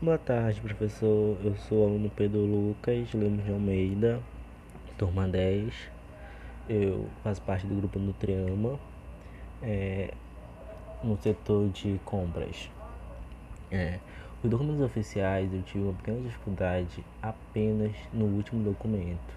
[0.00, 1.36] Boa tarde, professor.
[1.42, 4.22] Eu sou aluno Pedro Lucas Lemos de Almeida,
[4.96, 5.74] turma 10.
[6.68, 8.78] Eu faço parte do grupo Nutriama,
[9.60, 10.14] é,
[11.02, 12.70] no setor de compras.
[13.72, 13.98] É,
[14.40, 19.34] os documentos oficiais eu tive uma pequena dificuldade apenas no último documento,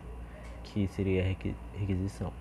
[0.64, 2.32] que seria a requisição.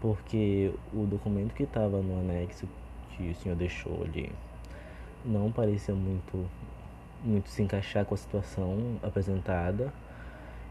[0.00, 2.68] Porque o documento que estava no anexo
[3.10, 4.32] que o senhor deixou ali
[5.24, 6.48] não parecia muito
[7.24, 9.92] muito se encaixar com a situação apresentada.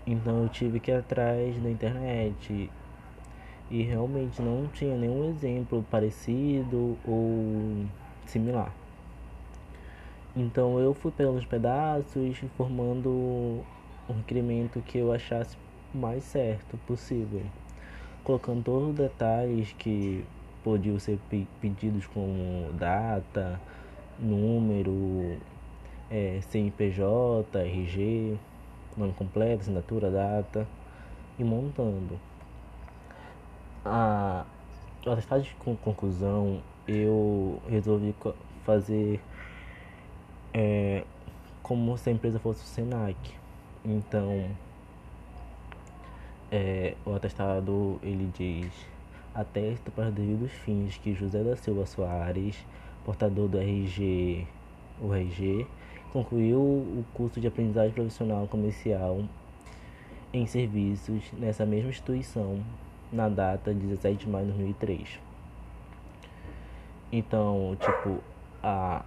[0.05, 2.69] Então eu tive que ir atrás na internet
[3.71, 7.85] e realmente não tinha nenhum exemplo parecido ou
[8.25, 8.71] similar.
[10.35, 13.63] Então eu fui pegando os pedaços formando
[14.09, 15.57] um requerimento que eu achasse
[15.93, 17.43] mais certo possível,
[18.23, 20.25] colocando todos os detalhes que
[20.63, 21.19] podiam ser
[21.61, 23.59] pedidos como data,
[24.19, 24.62] número,
[26.45, 28.37] CNPJ, RG,
[28.97, 30.67] nome completo, assinatura, data
[31.37, 32.19] e montando.
[33.85, 34.45] A,
[35.05, 38.15] o atestado de conclusão eu resolvi
[38.63, 39.21] fazer
[40.53, 41.03] é,
[41.61, 43.17] como se a empresa fosse o Senac.
[43.83, 44.49] Então,
[46.51, 48.71] é, o atestado ele diz
[49.33, 52.55] atesta para os devidos fins que José da Silva Soares,
[53.03, 54.47] portador do RG,
[55.01, 55.65] o RG,
[56.13, 59.23] concluiu o curso de aprendizagem profissional comercial
[60.31, 62.63] em serviços nessa mesma instituição
[63.11, 65.19] na data 17 de maio de 2003.
[67.11, 68.19] Então, tipo,
[68.61, 69.03] a,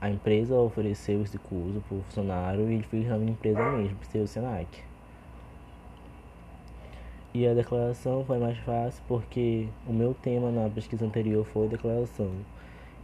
[0.00, 3.96] a empresa ofereceu esse curso para o funcionário e ele fez na minha empresa mesmo,
[3.96, 4.68] por ser o Senac.
[7.34, 12.30] E a declaração foi mais fácil porque o meu tema na pesquisa anterior foi declaração.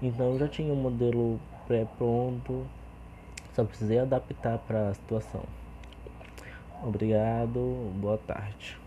[0.01, 2.65] Então eu já tinha um modelo pré-pronto
[3.55, 5.45] só precisei adaptar para a situação.
[6.83, 8.82] Obrigado, boa tarde.